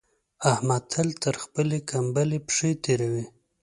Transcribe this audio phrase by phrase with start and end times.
[0.51, 3.25] احمد تل تر خپلې کمبلې پښې تېروي.